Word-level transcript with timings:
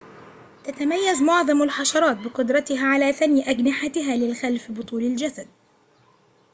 تتميّز 0.63 1.21
معظمُ 1.21 1.61
الحشراتِ 1.63 2.17
بقُدرتها 2.17 2.85
على 2.87 3.13
ثَني 3.13 3.49
أجنحتِها 3.49 4.15
للخلفِ 4.15 4.71
بطولِ 4.71 5.03
الجسدِ 5.03 5.47